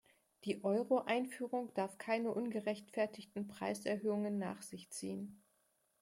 [0.45, 5.43] Die Euro-Einführung darf keine ungerechtfertigten Preiserhöhungen nach sich ziehen.